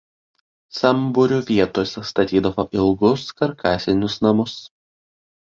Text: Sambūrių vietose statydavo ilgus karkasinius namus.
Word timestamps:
Sambūrių 0.77 1.37
vietose 1.49 2.03
statydavo 2.13 2.65
ilgus 2.79 3.27
karkasinius 3.43 4.19
namus. 4.27 4.59